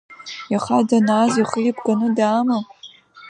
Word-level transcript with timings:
Иаха 0.51 0.77
данааз 0.87 1.33
ихы 1.41 1.59
еибганы 1.63 2.07
даама? 2.17 2.57